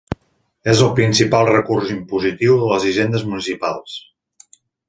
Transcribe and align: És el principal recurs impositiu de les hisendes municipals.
És 0.71 0.79
el 0.85 0.89
principal 0.99 1.51
recurs 1.51 1.93
impositiu 1.97 2.57
de 2.65 2.73
les 2.73 2.89
hisendes 2.93 3.29
municipals. 3.31 4.01